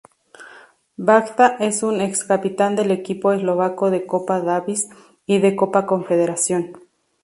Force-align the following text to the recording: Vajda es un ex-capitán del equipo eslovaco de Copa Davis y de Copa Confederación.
Vajda 0.97 1.57
es 1.59 1.83
un 1.83 2.01
ex-capitán 2.01 2.75
del 2.75 2.89
equipo 2.89 3.33
eslovaco 3.33 3.91
de 3.91 4.07
Copa 4.07 4.41
Davis 4.41 4.89
y 5.27 5.37
de 5.37 5.55
Copa 5.55 5.85
Confederación. 5.85 6.73